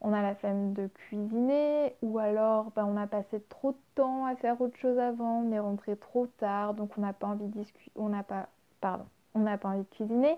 On 0.01 0.13
a 0.13 0.23
la 0.23 0.35
flemme 0.37 0.75
de 0.75 0.87
cuisiner 0.87 1.97
ou 2.03 2.19
alors 2.19 2.71
ben, 2.77 2.85
on 2.85 2.97
a 2.97 3.07
passé 3.07 3.43
trop 3.49 3.73
de 3.73 3.79
temps 3.97 4.27
à 4.27 4.37
faire 4.37 4.61
autre 4.61 4.77
chose 4.77 4.99
avant, 4.99 5.41
on 5.41 5.53
est 5.53 5.59
rentré 5.59 5.97
trop 5.97 6.27
tard, 6.39 6.75
donc 6.75 6.97
on 6.97 7.01
n'a 7.01 7.13
pas 7.13 7.27
envie 7.27 7.49
de 7.49 7.63
on 7.97 8.13
on 9.35 9.41
n'a 9.41 9.59
pas 9.59 9.69
envie 9.69 9.81
de 9.81 9.95
cuisiner. 9.95 10.37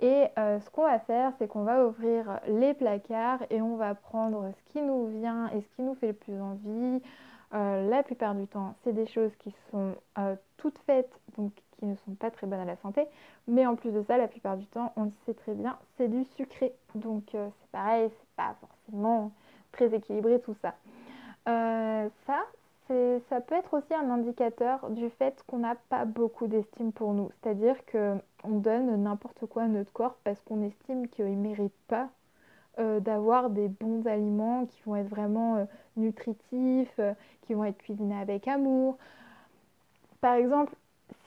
Et 0.00 0.26
euh, 0.38 0.58
ce 0.60 0.70
qu'on 0.70 0.84
va 0.84 0.98
faire, 0.98 1.32
c'est 1.38 1.46
qu'on 1.46 1.62
va 1.62 1.84
ouvrir 1.86 2.40
les 2.48 2.72
placards 2.74 3.40
et 3.50 3.60
on 3.60 3.76
va 3.76 3.94
prendre 3.94 4.50
ce 4.50 4.72
qui 4.72 4.80
nous 4.80 5.08
vient 5.08 5.48
et 5.50 5.60
ce 5.60 5.68
qui 5.76 5.82
nous 5.82 5.94
fait 5.94 6.08
le 6.08 6.12
plus 6.14 6.40
envie. 6.40 7.02
Euh, 7.52 7.88
la 7.90 8.02
plupart 8.02 8.34
du 8.34 8.46
temps, 8.46 8.74
c'est 8.82 8.92
des 8.92 9.06
choses 9.06 9.34
qui 9.40 9.54
sont 9.70 9.94
euh, 10.18 10.36
toutes 10.56 10.78
faites, 10.86 11.12
qui 11.80 11.86
ne 11.86 11.96
sont 11.96 12.14
pas 12.14 12.30
très 12.30 12.46
bonnes 12.46 12.60
à 12.60 12.64
la 12.64 12.76
santé. 12.76 13.06
Mais 13.48 13.66
en 13.66 13.74
plus 13.74 13.90
de 13.90 14.02
ça, 14.02 14.16
la 14.16 14.28
plupart 14.28 14.56
du 14.56 14.66
temps, 14.66 14.92
on 14.96 15.04
le 15.04 15.12
sait 15.26 15.34
très 15.34 15.54
bien, 15.54 15.76
c'est 15.96 16.08
du 16.08 16.24
sucré. 16.36 16.72
Donc 16.94 17.34
euh, 17.34 17.48
c'est 17.60 17.70
pareil, 17.70 18.08
c'est 18.08 18.36
pas 18.36 18.54
forcément 18.60 19.32
très 19.72 19.92
équilibré 19.92 20.40
tout 20.40 20.54
ça. 20.62 20.74
ça, 21.46 22.46
ça 23.28 23.40
peut 23.40 23.54
être 23.54 23.74
aussi 23.74 23.94
un 23.94 24.10
indicateur 24.10 24.90
du 24.90 25.10
fait 25.10 25.42
qu'on 25.46 25.58
n'a 25.58 25.76
pas 25.88 26.04
beaucoup 26.04 26.46
d'estime 26.46 26.92
pour 26.92 27.14
nous. 27.14 27.30
C'est-à-dire 27.40 27.76
qu'on 27.90 28.58
donne 28.58 29.02
n'importe 29.02 29.46
quoi 29.46 29.62
à 29.62 29.68
notre 29.68 29.92
corps 29.92 30.16
parce 30.24 30.40
qu'on 30.40 30.62
estime 30.62 31.08
qu'il 31.08 31.26
ne 31.26 31.36
mérite 31.36 31.74
pas 31.88 32.08
euh, 32.80 32.98
d'avoir 33.00 33.50
des 33.50 33.68
bons 33.68 34.06
aliments 34.06 34.64
qui 34.64 34.80
vont 34.86 34.96
être 34.96 35.08
vraiment 35.08 35.56
euh, 35.56 35.64
nutritifs, 35.96 36.94
euh, 36.98 37.12
qui 37.42 37.52
vont 37.52 37.64
être 37.64 37.76
cuisinés 37.76 38.18
avec 38.18 38.48
amour. 38.48 38.96
Par 40.20 40.34
exemple, 40.34 40.72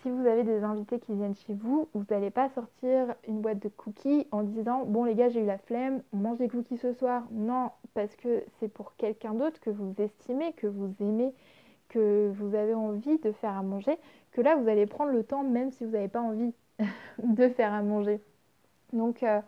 si 0.04 0.12
vous 0.12 0.28
avez 0.28 0.44
des 0.44 0.64
invités 0.66 1.00
qui 1.00 1.14
viennent 1.14 1.36
chez 1.36 1.54
vous, 1.54 1.88
vous 1.94 2.04
n'allez 2.12 2.30
pas 2.30 2.50
sortir 2.50 3.16
une 3.26 3.40
boîte 3.40 3.60
de 3.60 3.70
cookies 3.70 4.28
en 4.32 4.44
disant 4.44 4.84
Bon, 4.86 5.06
les 5.06 5.16
gars, 5.16 5.30
j'ai 5.30 5.42
eu 5.42 5.46
la 5.46 5.58
flemme, 5.58 6.04
on 6.12 6.18
mange 6.18 6.38
des 6.40 6.50
cookies 6.50 6.78
ce 6.78 6.92
soir. 6.92 7.24
Non, 7.32 7.72
parce 7.94 8.14
que 8.18 8.44
c'est 8.60 8.68
pour 8.68 8.98
quelqu'un 8.98 9.34
d'autre 9.34 9.62
que 9.62 9.70
vous 9.70 9.96
estimez, 9.98 10.52
que 10.54 10.68
vous 10.68 10.94
aimez, 11.00 11.34
que 11.88 12.30
vous 12.36 12.54
avez 12.54 12.74
envie 12.74 13.18
de 13.20 13.32
faire 13.32 13.58
à 13.58 13.64
manger, 13.64 13.98
que 14.34 14.42
là, 14.42 14.58
vous 14.58 14.68
allez 14.68 14.86
prendre 14.86 15.12
le 15.12 15.24
temps, 15.24 15.44
même 15.44 15.72
si 15.72 15.86
vous 15.86 15.92
n'avez 15.92 16.10
pas 16.10 16.22
envie 16.22 16.54
de 17.24 17.48
faire 17.48 17.74
à 17.74 17.82
manger. 17.82 18.20
Donc, 18.92 19.24
euh, 19.24 19.40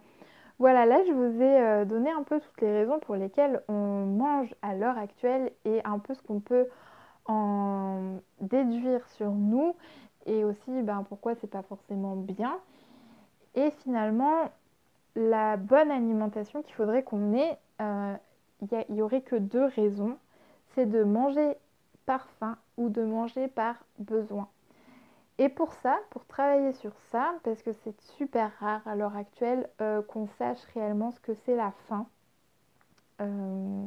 voilà, 0.58 0.86
là, 0.86 1.04
je 1.06 1.12
vous 1.12 1.42
ai 1.42 1.62
euh, 1.62 1.84
donné 1.84 2.10
un 2.12 2.24
peu 2.24 2.40
toutes 2.40 2.62
les 2.62 2.72
raisons 2.72 3.00
pour 3.00 3.18
lesquelles 3.18 3.62
on 3.68 4.06
mange 4.06 4.56
à 4.62 4.74
l'heure 4.74 4.98
actuelle 4.98 5.52
et 5.66 5.82
un 5.84 6.00
peu 6.00 6.14
ce 6.14 6.22
qu'on 6.22 6.40
peut 6.40 6.68
en 7.28 8.20
déduire 8.40 9.08
sur 9.10 9.32
nous 9.32 9.76
et 10.26 10.44
aussi 10.44 10.82
ben, 10.82 11.06
pourquoi 11.08 11.36
c'est 11.36 11.50
pas 11.50 11.64
forcément 11.64 12.16
bien. 12.16 12.60
Et 13.56 13.72
finalement, 13.84 14.50
la 15.16 15.58
bonne 15.58 15.92
alimentation 15.92 16.62
qu'il 16.62 16.76
faudrait 16.76 17.04
qu'on 17.04 17.34
ait, 17.34 17.58
euh, 17.82 18.16
il 18.62 18.94
n'y 18.94 19.02
aurait 19.02 19.22
que 19.22 19.36
deux 19.36 19.66
raisons. 19.66 20.18
C'est 20.74 20.86
de 20.86 21.04
manger 21.04 21.56
par 22.06 22.28
faim 22.40 22.58
ou 22.78 22.90
de 22.90 23.02
manger 23.04 23.48
par 23.48 23.76
besoin. 24.00 24.50
Et 25.38 25.50
pour 25.50 25.74
ça, 25.74 25.98
pour 26.12 26.26
travailler 26.26 26.74
sur 26.74 26.94
ça, 27.12 27.34
parce 27.44 27.62
que 27.62 27.74
c'est 27.84 28.00
super 28.18 28.52
rare 28.60 28.82
à 28.88 28.96
l'heure 28.96 29.16
actuelle 29.16 29.70
euh, 29.82 30.02
qu'on 30.02 30.28
sache 30.38 30.64
réellement 30.74 31.12
ce 31.12 31.20
que 31.20 31.34
c'est 31.46 31.56
la 31.56 31.72
faim. 31.88 32.08
Euh, 33.22 33.86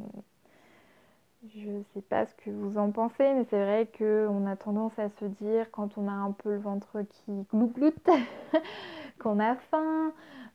je 1.47 1.69
ne 1.69 1.83
sais 1.93 2.01
pas 2.01 2.25
ce 2.25 2.35
que 2.35 2.49
vous 2.49 2.77
en 2.77 2.91
pensez, 2.91 3.33
mais 3.33 3.45
c'est 3.49 3.63
vrai 3.63 3.89
qu'on 3.97 4.45
a 4.45 4.55
tendance 4.55 4.97
à 4.99 5.09
se 5.09 5.25
dire 5.25 5.71
quand 5.71 5.97
on 5.97 6.07
a 6.07 6.11
un 6.11 6.31
peu 6.31 6.49
le 6.49 6.59
ventre 6.59 7.01
qui 7.01 7.31
glougloute, 7.53 8.09
qu'on 9.19 9.39
a 9.39 9.55
faim, 9.55 10.11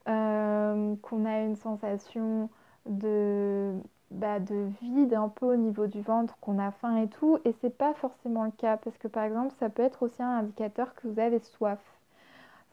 euh, 0.09 0.95
qu'on 1.03 1.25
a 1.25 1.41
une 1.41 1.57
sensation 1.57 2.51
de, 2.87 3.73
bah, 4.11 4.41
de 4.41 4.69
vide 4.83 5.15
un 5.15 5.29
peu 5.29 5.55
au 5.55 5.57
niveau 5.57 5.87
du 5.87 6.03
ventre, 6.03 6.37
qu'on 6.41 6.59
a 6.59 6.71
faim 6.71 6.97
et 6.99 7.09
tout. 7.09 7.39
Et 7.45 7.55
c'est 7.61 7.77
pas 7.77 7.95
forcément 7.95 8.45
le 8.45 8.51
cas 8.51 8.77
parce 8.77 8.99
que 8.99 9.09
par 9.09 9.25
exemple, 9.25 9.55
ça 9.59 9.71
peut 9.71 9.83
être 9.83 10.03
aussi 10.03 10.23
un 10.23 10.39
indicateur 10.39 10.95
que 10.95 11.09
vous 11.09 11.19
avez 11.19 11.39
soif. 11.39 11.81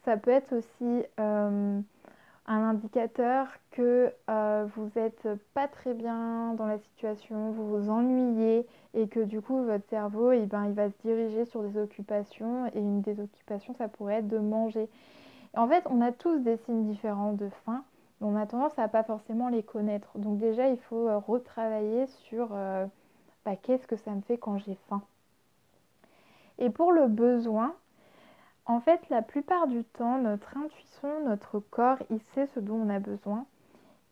Ça 0.04 0.16
peut 0.16 0.32
être 0.32 0.52
aussi 0.54 1.04
euh, 1.20 1.80
un 2.46 2.62
indicateur 2.62 3.46
que 3.70 4.12
euh, 4.28 4.66
vous 4.74 4.90
n'êtes 4.96 5.28
pas 5.54 5.68
très 5.68 5.94
bien 5.94 6.54
dans 6.54 6.66
la 6.66 6.78
situation, 6.78 7.52
vous 7.52 7.68
vous 7.68 7.90
ennuyez 7.90 8.66
et 8.94 9.08
que 9.08 9.20
du 9.20 9.40
coup 9.40 9.62
votre 9.64 9.88
cerveau 9.88 10.32
eh 10.32 10.46
ben, 10.46 10.66
il 10.66 10.72
va 10.72 10.90
se 10.90 10.98
diriger 11.04 11.44
sur 11.44 11.62
des 11.62 11.78
occupations 11.78 12.66
et 12.74 12.80
une 12.80 13.00
des 13.00 13.20
occupations 13.20 13.74
ça 13.74 13.88
pourrait 13.88 14.16
être 14.16 14.28
de 14.28 14.38
manger. 14.38 14.88
En 15.54 15.68
fait 15.68 15.84
on 15.88 16.00
a 16.00 16.10
tous 16.10 16.38
des 16.38 16.56
signes 16.58 16.84
différents 16.84 17.32
de 17.32 17.48
faim 17.64 17.84
mais 18.20 18.26
on 18.26 18.36
a 18.36 18.46
tendance 18.46 18.78
à 18.78 18.88
pas 18.88 19.04
forcément 19.04 19.48
les 19.48 19.62
connaître. 19.62 20.18
Donc 20.18 20.38
déjà 20.38 20.68
il 20.68 20.78
faut 20.78 21.08
euh, 21.08 21.18
retravailler 21.18 22.06
sur 22.06 22.48
euh, 22.52 22.86
bah, 23.44 23.56
qu'est-ce 23.56 23.86
que 23.86 23.96
ça 23.96 24.10
me 24.10 24.20
fait 24.22 24.38
quand 24.38 24.58
j'ai 24.58 24.76
faim. 24.88 25.02
Et 26.58 26.70
pour 26.70 26.92
le 26.92 27.06
besoin, 27.06 27.74
en 28.66 28.80
fait, 28.80 29.00
la 29.10 29.22
plupart 29.22 29.66
du 29.66 29.84
temps, 29.84 30.18
notre 30.18 30.56
intuition, 30.56 31.24
notre 31.24 31.58
corps, 31.58 31.98
il 32.10 32.20
sait 32.34 32.46
ce 32.46 32.60
dont 32.60 32.76
on 32.76 32.88
a 32.88 33.00
besoin. 33.00 33.44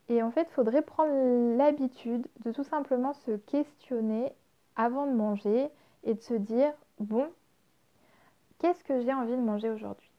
Et 0.08 0.22
en 0.22 0.30
fait, 0.30 0.48
il 0.50 0.54
faudrait 0.54 0.82
prendre 0.82 1.56
l'habitude 1.56 2.26
de 2.44 2.50
tout 2.50 2.64
simplement 2.64 3.12
se 3.12 3.32
questionner 3.32 4.32
avant 4.74 5.06
de 5.06 5.12
manger 5.12 5.68
et 6.02 6.14
de 6.14 6.20
se 6.20 6.34
dire, 6.34 6.72
bon, 6.98 7.28
qu'est-ce 8.58 8.82
que 8.82 9.00
j'ai 9.00 9.14
envie 9.14 9.36
de 9.36 9.42
manger 9.42 9.70
aujourd'hui? 9.70 10.10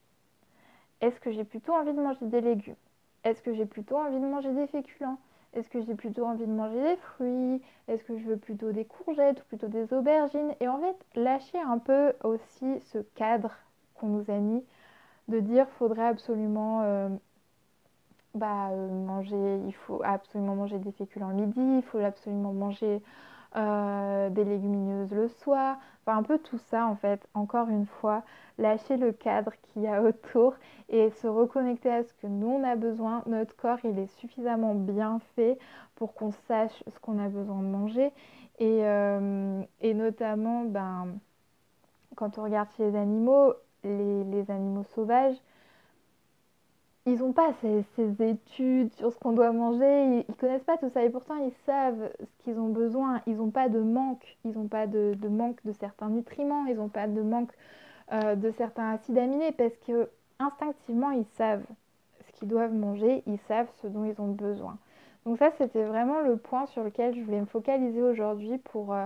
Est-ce 1.02 1.20
que 1.20 1.32
j'ai 1.32 1.44
plutôt 1.44 1.74
envie 1.74 1.94
de 1.94 2.02
manger 2.02 2.26
des 2.26 2.42
légumes? 2.42 2.76
Est-ce 3.24 3.42
que 3.42 3.54
j'ai 3.54 3.66
plutôt 3.66 3.98
envie 3.98 4.20
de 4.20 4.26
manger 4.26 4.54
des 4.54 4.68
féculents? 4.68 5.20
Est-ce 5.54 5.70
que 5.70 5.82
j'ai 5.82 5.96
plutôt 5.96 6.26
envie 6.26 6.46
de 6.46 6.52
manger 6.52 6.82
des 6.82 6.96
fruits? 6.96 7.62
Est-ce 7.90 8.04
que 8.06 8.18
je 8.18 8.24
veux 8.24 8.38
plutôt 8.38 8.72
des 8.72 8.86
courgettes 8.86 9.42
ou 9.42 9.44
plutôt 9.46 9.68
des 9.68 9.92
aubergines? 9.94 10.56
Et 10.62 10.70
en 10.70 10.80
fait, 10.80 10.96
lâcher 11.16 11.60
un 11.60 11.80
peu 11.80 12.14
aussi 12.24 12.80
ce 12.80 13.00
cadre 13.16 13.52
qu'on 14.01 14.08
nous 14.08 14.31
a 14.31 14.38
mis, 14.38 14.63
de 15.27 15.39
dire 15.39 15.67
faudrait 15.77 16.08
absolument 16.08 16.81
euh, 16.84 17.10
bah, 18.34 18.70
euh, 18.72 18.89
manger, 18.89 19.62
il 19.67 19.74
faut 19.74 20.01
absolument 20.03 20.55
manger 20.55 20.79
des 20.79 20.91
féculents 20.91 21.29
le 21.29 21.36
midi, 21.36 21.62
il 21.77 21.84
faut 21.84 22.00
absolument 22.00 22.51
manger 22.51 23.01
euh, 23.55 24.29
des 24.29 24.43
légumineuses 24.43 25.12
le 25.12 25.27
soir, 25.27 25.77
enfin 26.01 26.17
un 26.17 26.24
peu 26.24 26.39
tout 26.39 26.58
ça 26.58 26.88
en 26.88 26.96
fait, 26.96 27.22
encore 27.36 27.70
une 27.70 27.86
fois, 27.86 28.24
lâcher 28.58 28.98
le 28.98 29.12
cadre 29.12 29.51
qu'il 29.62 29.84
y 29.84 29.88
a 29.88 30.01
autour 30.03 30.55
et 30.89 31.12
se 31.12 31.27
reconnecter 31.27 31.91
à 31.91 32.03
ce 32.03 32.13
que 32.15 32.27
nous 32.27 32.48
on 32.48 32.63
a 32.63 32.75
besoin, 32.75 33.22
notre 33.27 33.55
corps 33.55 33.79
il 33.84 34.00
est 34.00 34.13
suffisamment 34.20 34.74
bien 34.74 35.20
fait 35.36 35.60
pour 35.96 36.15
qu'on 36.15 36.31
sache 36.48 36.84
ce 36.88 37.00
qu'on 37.00 37.20
a 37.20 37.29
besoin 37.29 37.60
de 37.60 37.67
manger. 37.67 38.12
Et, 38.60 38.81
et 39.81 39.93
notamment 39.96 40.65
ben, 40.65 41.08
quand 42.15 42.38
on 42.38 42.43
regarde 42.43 42.70
chez 42.77 42.91
les 42.91 42.96
animaux, 42.96 43.53
les, 43.84 44.52
animaux 44.52 44.84
sauvages, 44.96 45.36
ils 47.06 47.20
n'ont 47.20 47.34
pas 47.34 47.52
ces, 47.62 47.84
études 48.24 48.94
sur 48.94 49.12
ce 49.12 49.18
qu'on 49.18 49.32
doit 49.32 49.52
manger, 49.52 50.04
ils, 50.04 50.26
ne 50.30 50.36
connaissent 50.36 50.64
pas 50.64 50.78
tout 50.78 50.90
ça 50.90 51.04
et 51.04 51.10
pourtant 51.10 51.36
ils 51.36 51.54
savent 51.66 52.12
ce 52.20 52.44
qu'ils 52.44 52.60
ont 52.60 52.70
besoin. 52.70 53.22
Ils 53.26 53.38
n'ont 53.38 53.50
pas 53.50 53.70
de 53.70 53.80
manque, 53.80 54.38
ils 54.46 54.52
n'ont 54.52 54.68
pas 54.68 54.88
de, 54.88 55.16
manque 55.28 55.64
de 55.66 55.72
certains 55.72 56.10
nutriments, 56.10 56.66
ils 56.66 56.76
n'ont 56.76 56.90
pas 56.90 57.08
de 57.08 57.22
manque 57.22 57.52
euh, 58.14 58.36
de 58.36 58.52
certains 58.52 58.92
acides 58.92 59.18
aminés 59.18 59.52
parce 59.52 59.76
que 59.88 60.10
instinctivement 60.40 61.12
ils 61.12 61.26
savent 61.26 61.66
ce 62.28 62.32
qu'ils 62.34 62.48
doivent 62.48 62.74
manger, 62.74 63.24
ils 63.26 63.40
savent 63.48 63.70
ce 63.82 63.88
dont 63.88 64.06
ils 64.06 64.20
ont 64.22 64.32
besoin. 64.32 64.78
Donc 65.26 65.38
ça 65.38 65.52
c'était 65.58 65.84
vraiment 65.84 66.22
le 66.22 66.38
point 66.38 66.66
sur 66.68 66.84
lequel 66.84 67.16
je 67.16 67.22
voulais 67.22 67.42
me 67.42 67.46
focaliser 67.46 68.02
aujourd'hui 68.02 68.58
pour 68.60 68.94
euh, 68.94 69.06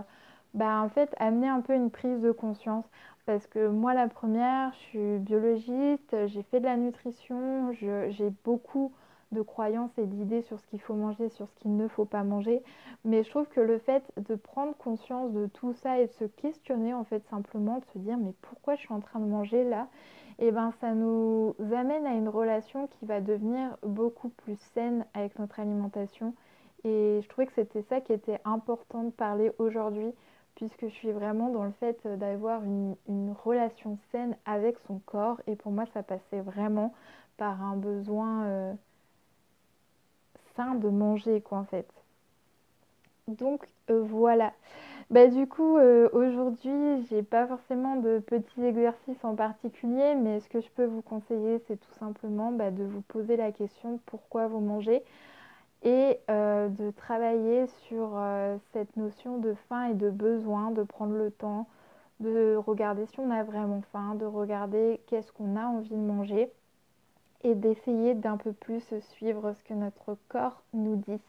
bah, 0.56 0.82
en 0.82 0.90
fait 0.90 1.14
amener 1.20 1.48
un 1.48 1.62
peu 1.62 1.74
une 1.74 1.92
prise 1.92 2.22
de 2.22 2.32
conscience. 2.32 2.86
Parce 3.26 3.48
que 3.48 3.68
moi, 3.68 3.94
la 3.94 4.08
première, 4.08 4.72
je 4.74 4.78
suis 4.78 5.18
biologiste, 5.20 6.16
j'ai 6.28 6.44
fait 6.44 6.60
de 6.60 6.66
la 6.66 6.78
nutrition, 6.78 7.72
j'ai 7.74 8.30
beaucoup 8.44 8.92
de 9.32 9.42
croyances 9.42 9.98
et 9.98 10.06
d'idées 10.06 10.44
sur 10.44 10.60
ce 10.60 10.68
qu'il 10.68 10.80
faut 10.80 10.94
manger, 10.94 11.30
sur 11.30 11.50
ce 11.50 11.56
qu'il 11.56 11.76
ne 11.76 11.88
faut 11.88 12.06
pas 12.06 12.24
manger. 12.24 12.62
Mais 13.04 13.24
je 13.24 13.30
trouve 13.30 13.48
que 13.48 13.60
le 13.60 13.80
fait 13.80 14.04
de 14.18 14.36
prendre 14.36 14.76
conscience 14.78 15.32
de 15.34 15.48
tout 15.48 15.74
ça 15.74 16.00
et 16.00 16.08
de 16.08 16.12
se 16.14 16.26
questionner, 16.26 16.94
en 16.94 17.04
fait, 17.04 17.26
simplement, 17.30 17.80
de 17.80 17.86
se 17.94 17.98
dire 17.98 18.18
mais 18.18 18.34
pourquoi 18.42 18.76
je 18.76 18.82
suis 18.82 18.94
en 18.94 19.00
train 19.00 19.20
de 19.20 19.26
manger 19.26 19.64
là? 19.64 19.88
Et 20.38 20.48
eh 20.48 20.52
ben 20.52 20.72
ça 20.82 20.94
nous 20.94 21.56
amène 21.74 22.06
à 22.06 22.14
une 22.14 22.28
relation 22.28 22.88
qui 22.88 23.06
va 23.06 23.22
devenir 23.22 23.78
beaucoup 23.84 24.28
plus 24.28 24.58
saine 24.74 25.06
avec 25.14 25.40
notre 25.40 25.62
alimentation. 25.62 26.34
Et 26.84 27.22
je 27.24 27.30
trouvais 27.30 27.48
que 27.48 27.54
c'était 27.54 27.84
ça 27.84 28.02
qui 28.02 28.12
était 28.12 28.42
important 28.44 29.04
de 29.04 29.12
parler 29.12 29.52
aujourd'hui 29.60 30.14
puisque 30.56 30.88
je 30.88 30.94
suis 30.94 31.12
vraiment 31.12 31.50
dans 31.50 31.64
le 31.64 31.72
fait 31.80 32.08
d'avoir 32.08 32.64
une, 32.64 32.96
relation 33.44 33.98
saine 34.12 34.36
avec 34.46 34.78
son 34.88 35.00
corps. 35.00 35.40
Et 35.48 35.56
pour 35.56 35.72
moi, 35.72 35.86
ça 35.94 36.04
passait 36.04 36.42
vraiment 36.42 36.94
par 37.38 37.62
un 37.62 37.76
besoin 37.76 38.46
euh, 38.46 38.74
sain 40.56 40.76
de 40.76 40.90
manger, 40.90 41.42
quoi, 41.42 41.60
en 41.60 41.66
fait. 41.66 41.88
Donc 43.28 43.68
euh, 43.90 44.02
voilà. 44.04 44.54
Bah, 45.10 45.28
du 45.28 45.48
coup, 45.48 45.78
euh, 45.78 46.10
aujourd'hui, 46.14 47.06
j'ai 47.10 47.24
pas 47.24 47.48
forcément 47.48 47.96
de 47.96 48.20
petits 48.20 48.64
exercices 48.64 49.24
en 49.24 49.36
particulier, 49.36 50.16
mais 50.16 50.40
ce 50.40 50.50
que 50.50 50.62
je 50.62 50.70
peux 50.70 50.86
vous 50.86 51.02
conseiller, 51.02 51.60
c'est 51.68 51.80
tout 51.80 51.94
simplement 52.00 52.52
bah, 52.52 52.72
de 52.72 52.84
vous 52.84 53.02
poser 53.02 53.36
la 53.36 53.52
question 53.52 54.00
pourquoi 54.06 54.48
vous 54.48 54.60
mangez? 54.60 55.04
Et 55.86 56.20
euh, 56.30 56.68
de 56.68 56.92
travailler 56.92 57.68
sur 57.88 58.12
euh, 58.16 58.58
cette 58.74 58.98
notion 58.98 59.38
de 59.38 59.54
faim 59.70 59.86
et 59.86 59.94
de 59.94 60.10
besoin, 60.10 60.72
de 60.72 60.84
prendre 60.84 61.14
le 61.14 61.32
temps 61.32 61.68
de 62.20 62.56
regarder 62.56 63.06
si 63.08 63.20
on 63.20 63.30
a 63.30 63.44
vraiment 63.44 63.82
faim, 63.92 64.16
de 64.16 64.26
regarder 64.26 65.02
qu'est-ce 65.08 65.32
qu'on 65.32 65.56
a 65.56 65.66
envie 65.66 65.90
de 65.90 65.96
manger 65.96 66.50
et 67.44 67.56
d'essayer 67.56 68.16
d'un 68.16 68.38
peu 68.38 68.54
plus 68.54 68.84
suivre 69.14 69.54
ce 69.54 69.64
que 69.64 69.74
notre 69.74 70.18
corps 70.30 70.64
nous 70.74 70.96
dit. 70.96 71.22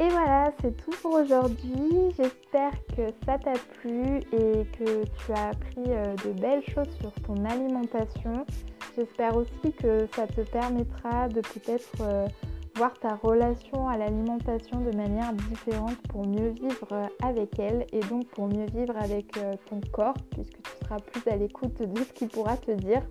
Et 0.00 0.08
voilà, 0.10 0.52
c'est 0.60 0.76
tout 0.76 0.92
pour 1.02 1.14
aujourd'hui. 1.14 2.12
J'espère 2.16 2.70
que 2.96 3.08
ça 3.26 3.36
t'a 3.36 3.54
plu 3.80 4.18
et 4.32 4.64
que 4.78 5.04
tu 5.04 5.32
as 5.32 5.48
appris 5.48 5.88
euh, 5.88 6.14
de 6.24 6.40
belles 6.40 6.62
choses 6.72 6.88
sur 7.00 7.12
ton 7.26 7.44
alimentation. 7.44 8.46
J'espère 8.96 9.36
aussi 9.36 9.72
que 9.82 10.06
ça 10.14 10.28
te 10.28 10.42
permettra 10.42 11.28
de 11.28 11.40
peut-être 11.40 11.90
euh, 12.02 12.28
voir 12.76 12.96
ta 13.00 13.16
relation 13.16 13.88
à 13.88 13.96
l'alimentation 13.96 14.80
de 14.82 14.96
manière 14.96 15.32
différente 15.32 15.96
pour 16.08 16.24
mieux 16.24 16.50
vivre 16.50 16.88
euh, 16.92 17.06
avec 17.24 17.58
elle 17.58 17.84
et 17.92 18.00
donc 18.00 18.28
pour 18.28 18.46
mieux 18.46 18.66
vivre 18.66 18.96
avec 18.96 19.32
ton 19.68 19.80
corps 19.90 20.14
puisque 20.30 20.62
tu 20.62 20.70
seras 20.84 20.98
plus 21.00 21.28
à 21.28 21.34
l'écoute 21.34 21.82
de 21.82 22.04
ce 22.04 22.12
qu'il 22.12 22.28
pourra 22.28 22.56
te 22.56 22.70
dire. 22.70 23.02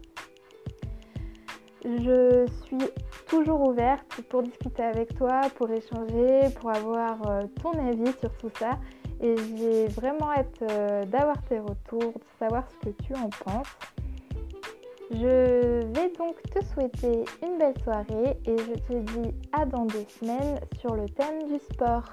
Je 1.84 2.48
suis 2.66 2.90
toujours 3.28 3.68
ouverte 3.68 4.22
pour 4.30 4.44
discuter 4.44 4.84
avec 4.84 5.16
toi, 5.16 5.42
pour 5.56 5.70
échanger, 5.70 6.50
pour 6.60 6.72
avoir 6.72 7.28
euh, 7.28 7.44
ton 7.62 7.72
avis 7.72 8.12
sur 8.20 8.36
tout 8.38 8.52
ça. 8.60 8.80
Et 9.22 9.36
j'ai 9.56 9.88
vraiment 9.88 10.32
hâte 10.32 10.62
euh, 10.64 11.06
d'avoir 11.06 11.42
tes 11.44 11.60
retours, 11.60 12.14
de 12.14 12.38
savoir 12.40 12.64
ce 12.70 12.90
que 12.90 13.04
tu 13.04 13.14
en 13.16 13.30
penses. 13.30 13.78
Je 15.12 15.86
vais 15.94 16.12
donc 16.18 16.42
te 16.54 16.64
souhaiter 16.66 17.24
une 17.42 17.58
belle 17.58 17.78
soirée 17.82 18.38
et 18.46 18.58
je 18.58 18.74
te 18.74 18.94
dis 18.94 19.34
à 19.54 19.66
dans 19.66 19.86
deux 19.86 20.06
semaines 20.20 20.60
sur 20.80 20.96
le 20.96 21.08
thème 21.08 21.48
du 21.48 21.60
sport. 21.60 22.04